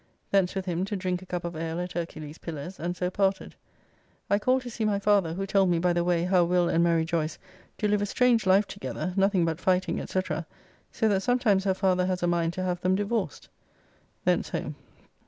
Thence 0.31 0.55
with 0.55 0.65
him 0.65 0.83
to 0.85 0.95
drink 0.95 1.21
a 1.21 1.27
cup 1.27 1.45
of 1.45 1.55
ale 1.55 1.79
at 1.79 1.91
Hercules 1.93 2.39
Pillars, 2.39 2.79
and 2.79 2.97
so 2.97 3.11
parted. 3.11 3.53
I 4.31 4.39
called 4.39 4.63
to 4.63 4.71
see 4.71 4.83
my 4.83 4.97
father, 4.97 5.35
who 5.35 5.45
told 5.45 5.69
me 5.69 5.77
by 5.77 5.93
the 5.93 6.03
way 6.03 6.23
how 6.23 6.43
Will 6.43 6.67
and 6.67 6.83
Mary 6.83 7.05
Joyce 7.05 7.37
do 7.77 7.87
live 7.87 8.01
a 8.01 8.07
strange 8.07 8.47
life 8.47 8.65
together, 8.65 9.13
nothing 9.15 9.45
but 9.45 9.59
fighting, 9.59 10.03
&c., 10.03 10.19
so 10.91 11.07
that 11.07 11.21
sometimes 11.21 11.65
her 11.65 11.75
father 11.75 12.07
has 12.07 12.23
a 12.23 12.27
mind 12.27 12.53
to 12.53 12.63
have 12.63 12.81
them 12.81 12.95
divorced. 12.95 13.47
Thence 14.25 14.49
home. 14.49 14.73